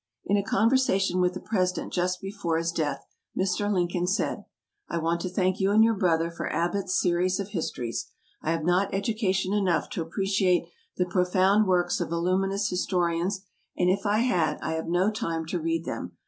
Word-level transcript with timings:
In 0.25 0.35
a 0.35 0.41
conversation 0.41 1.21
with 1.21 1.35
the 1.35 1.39
President 1.39 1.93
just 1.93 2.21
before 2.21 2.57
his 2.57 2.71
death, 2.71 3.05
Mr. 3.37 3.71
Lincoln 3.71 4.07
said: 4.07 4.45
"_I 4.89 4.99
want 4.99 5.21
to 5.21 5.29
thank 5.29 5.59
you 5.59 5.69
and 5.71 5.83
your 5.83 5.93
brother 5.93 6.31
for 6.31 6.51
Abbotts' 6.51 6.99
Series 6.99 7.39
of 7.39 7.49
Histories. 7.49 8.07
I 8.41 8.49
have 8.51 8.63
not 8.63 8.91
education 8.95 9.53
enough 9.53 9.91
to 9.91 10.01
appreciate 10.01 10.65
the 10.97 11.05
profound 11.05 11.67
works 11.67 12.01
of 12.01 12.09
voluminous 12.09 12.69
historians; 12.69 13.41
and 13.77 13.91
if 13.91 14.07
I 14.07 14.21
had, 14.21 14.57
I 14.63 14.71
have 14.71 14.87
no 14.87 15.11
time 15.11 15.45
to 15.45 15.59
read 15.61 15.85
them. 15.85 16.13